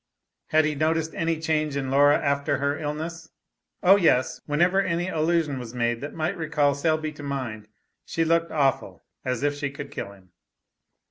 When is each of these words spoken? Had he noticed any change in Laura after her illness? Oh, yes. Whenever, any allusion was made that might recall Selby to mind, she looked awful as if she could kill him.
Had 0.47 0.65
he 0.65 0.73
noticed 0.73 1.13
any 1.13 1.39
change 1.39 1.77
in 1.77 1.91
Laura 1.91 2.17
after 2.17 2.57
her 2.57 2.75
illness? 2.79 3.29
Oh, 3.83 3.97
yes. 3.97 4.41
Whenever, 4.47 4.81
any 4.81 5.09
allusion 5.09 5.59
was 5.59 5.75
made 5.75 6.01
that 6.01 6.15
might 6.15 6.35
recall 6.35 6.73
Selby 6.73 7.11
to 7.11 7.21
mind, 7.21 7.67
she 8.03 8.25
looked 8.25 8.49
awful 8.49 9.03
as 9.23 9.43
if 9.43 9.53
she 9.53 9.69
could 9.69 9.91
kill 9.91 10.11
him. 10.13 10.31